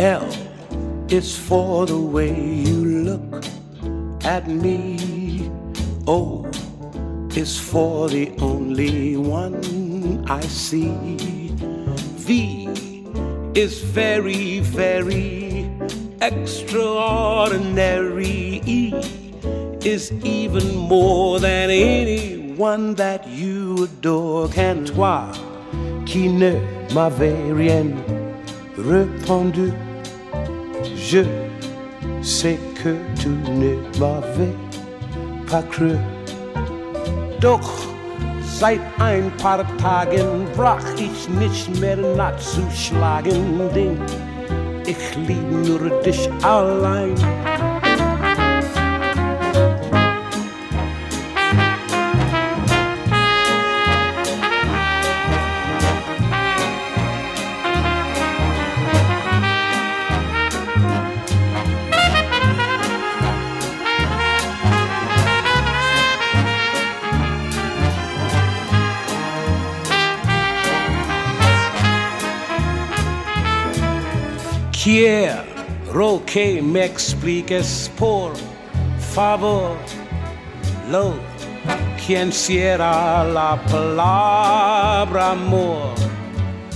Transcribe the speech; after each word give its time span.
L 0.00 0.24
is 1.10 1.36
for 1.36 1.84
the 1.84 1.98
way 1.98 2.32
you 2.34 3.04
look 3.04 3.44
at 4.24 4.48
me. 4.48 5.50
O 6.06 6.46
is 7.36 7.60
for 7.60 8.08
the 8.08 8.32
only 8.38 9.18
one 9.18 10.24
I 10.26 10.40
see. 10.40 11.50
V 12.16 12.70
is 13.54 13.82
very, 13.82 14.60
very 14.60 15.70
extraordinary. 16.22 18.62
E 18.64 18.94
is 19.84 20.10
even 20.24 20.76
more 20.76 21.40
than 21.40 21.68
anyone 21.68 22.94
that 22.94 23.28
you 23.28 23.84
adore. 23.84 24.48
Can 24.48 24.86
toi, 24.86 25.30
qui 26.06 26.28
ne 26.28 26.58
m'avait 26.94 27.52
rien 27.52 27.92
répondu, 28.78 29.74
je 31.10 31.24
sais 32.22 32.58
que 32.80 32.94
tu 33.20 33.28
ne 33.28 33.74
m'avais 33.98 34.54
pas 35.50 35.62
cru. 35.62 35.96
Doch 37.40 37.68
seit 38.44 38.80
ein 39.00 39.32
paar 39.42 39.64
Tagen 39.78 40.46
brach 40.56 40.84
ich 40.96 41.28
nicht 41.28 41.80
mehr 41.80 41.96
nachzuschlagen, 41.96 43.70
denn 43.74 43.98
ich 44.86 45.16
lieb 45.26 45.50
nur 45.66 45.90
dich 46.02 46.30
allein. 46.42 47.14
Quiero 75.02 76.22
que 76.26 76.60
me 76.60 76.84
expliques 76.84 77.90
por 77.96 78.32
favor 79.14 79.74
lo 80.90 81.14
quien 82.04 82.30
cierra 82.30 83.24
la 83.24 83.58
palabra 83.72 85.30
amor. 85.30 85.94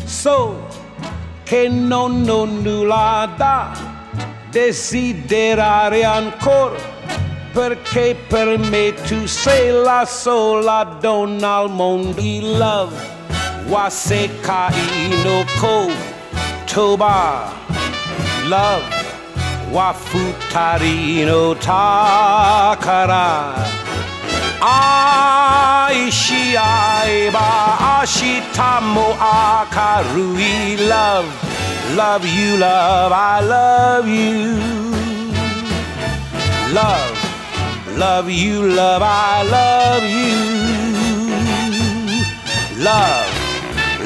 So 0.07 0.57
que 1.45 1.69
no 1.69 2.09
no 2.09 2.47
nulla 2.47 3.29
da 3.37 3.75
desiderare 4.51 6.07
ancora 6.07 6.81
perché 7.53 8.17
per 8.31 8.59
me 8.59 8.95
tu 9.07 9.27
sei 9.27 9.71
la 9.71 10.07
sola 10.07 10.97
donna 10.99 11.57
al 11.57 11.69
mondo 11.69 12.19
di 12.19 12.41
love 12.57 12.97
wasekai 13.69 15.11
no 15.23 15.45
ko 15.61 15.91
toba 16.65 17.64
love. 18.49 18.83
Wafutari 19.73 21.25
no 21.27 21.55
takara. 21.55 23.55
Aishi 24.61 26.57
aiba 26.57 27.79
ashita 27.99 28.81
mo 28.81 29.15
akarui. 29.19 30.77
Love 30.89 31.27
love 31.97 32.25
you 32.27 32.57
love 32.57 33.13
i 33.13 33.41
love 33.41 34.09
you. 34.09 34.57
Love 36.73 37.19
love 37.99 38.31
you 38.31 38.63
love 38.69 39.03
i 39.03 39.43
love 39.57 40.05
you. 40.05 40.55
Love 42.85 43.31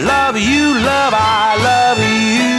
love 0.06 0.36
you 0.38 0.74
love 0.74 1.14
i 1.14 1.56
love 1.62 1.98
you 1.98 2.57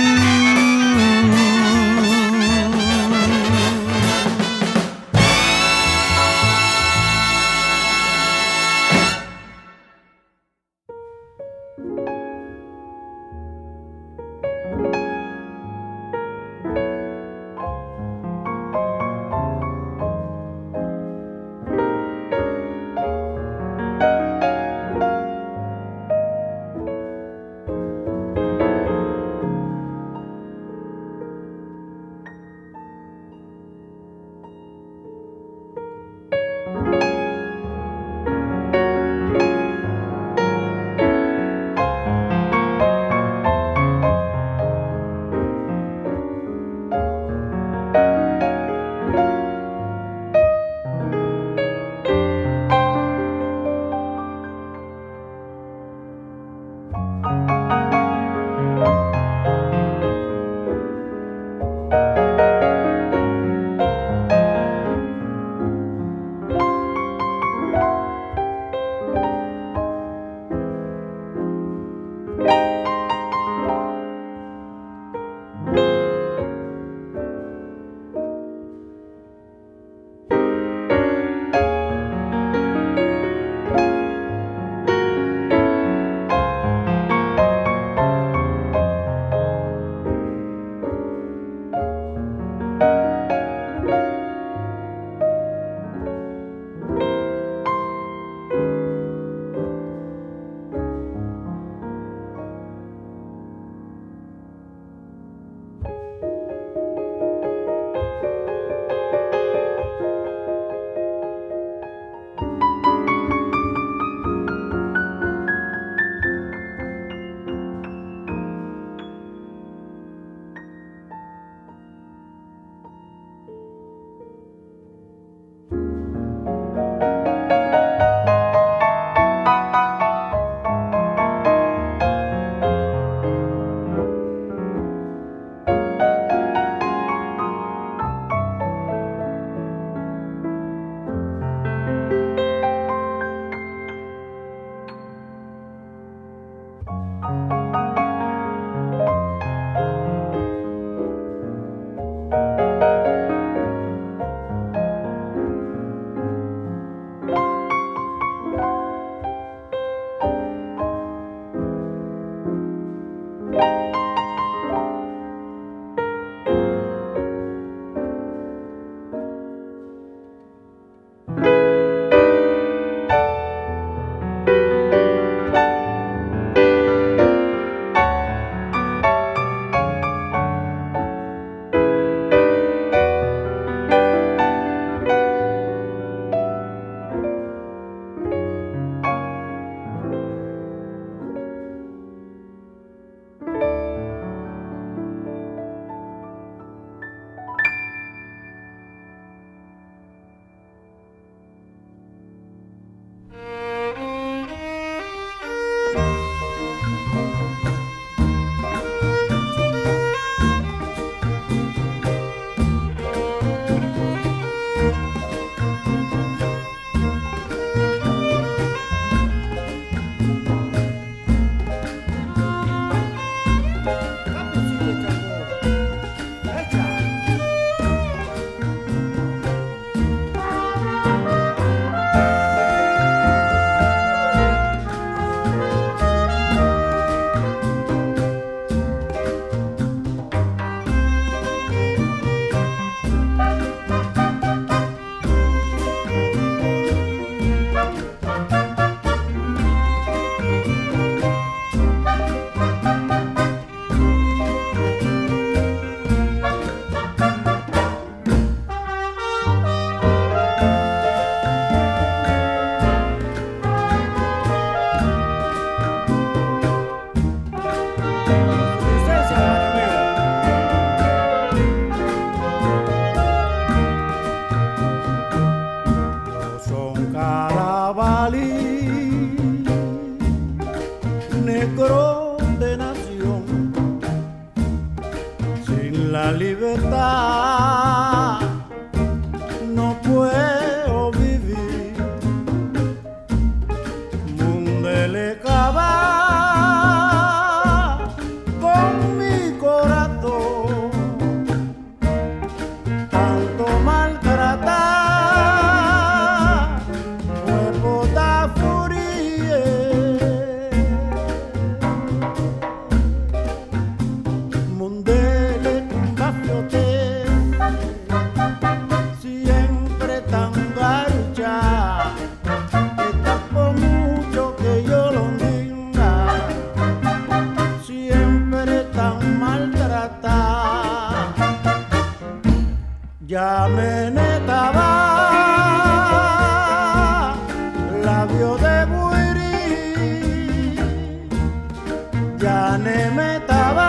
La 342.69 342.78
neme 342.78 343.38
estaba, 343.38 343.88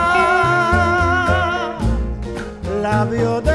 la 2.82 3.04
viota. 3.04 3.49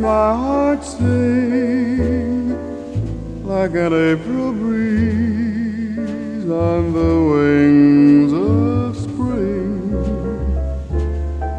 My 0.00 0.34
heart 0.34 0.82
sing 0.82 2.48
like 3.44 3.72
an 3.72 3.92
April 3.92 4.50
breeze 4.52 6.48
on 6.48 6.94
the 6.94 7.14
wings 7.32 8.32
of 8.32 8.96
spring, 8.96 9.92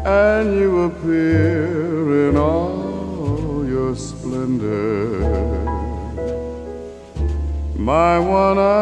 and 0.04 0.58
you 0.58 0.80
appear 0.86 2.28
in 2.28 2.36
all 2.36 3.64
your 3.64 3.94
splendor, 3.94 5.20
my 7.76 8.18
one 8.18 8.58
and 8.58 8.81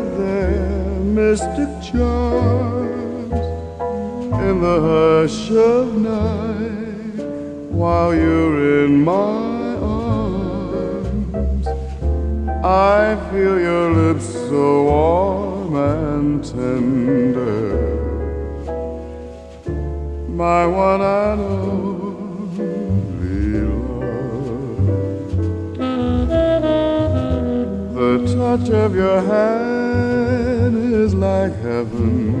their 0.00 1.00
mystic 1.00 1.68
charms 1.82 3.32
in 4.48 4.60
the 4.60 4.78
hush 4.88 5.50
of 5.50 5.96
night 5.96 7.24
while 7.70 8.14
you're 8.14 8.84
in 8.84 9.04
my 9.04 9.76
arms. 9.82 11.66
I 12.64 13.16
feel 13.30 13.58
your 13.60 13.92
lips 13.92 14.26
so 14.26 14.84
warm 14.84 15.74
and 15.76 16.44
tender, 16.44 17.76
my 20.28 20.66
one 20.66 21.02
and 21.02 21.40
only 21.40 22.60
love. 23.70 23.96
The 27.94 28.10
touch 28.36 28.68
of 28.70 28.94
your 28.94 29.20
hand 29.20 29.75
is 30.74 31.14
like 31.14 31.54
heaven, 31.62 32.34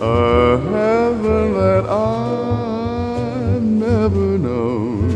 a 0.00 0.58
heaven 0.58 1.54
that 1.54 1.84
I've 1.88 3.62
never 3.62 4.38
known. 4.38 5.08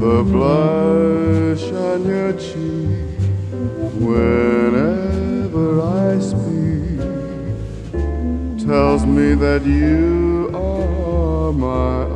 The 0.00 0.22
blush 0.32 1.64
on 1.72 2.06
your 2.06 2.32
cheek 2.34 3.18
whenever 4.08 5.66
I 5.82 6.18
speak 6.20 6.98
tells 8.66 9.04
me 9.06 9.34
that 9.34 9.64
you 9.64 10.50
are 10.54 11.52
my 11.52 12.15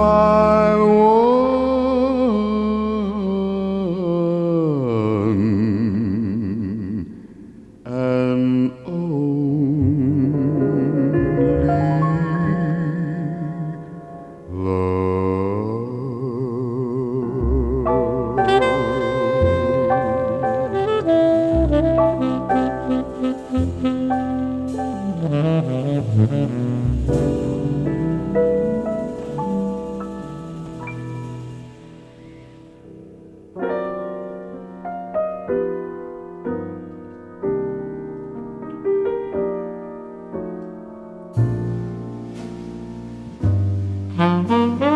My 0.00 0.99
Mm-hmm. 44.50 44.89